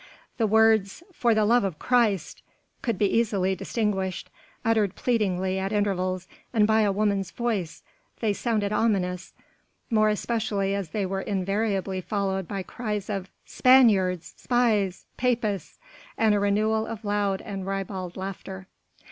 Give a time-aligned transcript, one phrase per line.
[0.37, 2.41] The words "for the love of Christ!"
[2.81, 4.31] could be easily distinguished;
[4.65, 7.83] uttered pleadingly at intervals and by a woman's voice
[8.19, 9.33] they sounded ominous,
[9.91, 14.33] more especially as they were invariably followed by cries of "Spaniards!
[14.37, 15.05] Spies!
[15.17, 15.77] Papists!"
[16.17, 18.65] and a renewal of loud and ribald laughter.